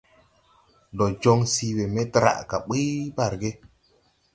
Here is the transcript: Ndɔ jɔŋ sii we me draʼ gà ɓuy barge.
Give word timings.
Ndɔ 0.93 1.05
jɔŋ 1.21 1.39
sii 1.53 1.75
we 1.77 1.83
me 1.93 2.01
draʼ 2.13 2.39
gà 2.49 2.57
ɓuy 2.67 2.87
barge. 3.15 3.49